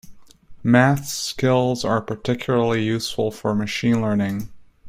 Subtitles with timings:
[0.63, 4.49] Maths skills are particularly useful for machine learning.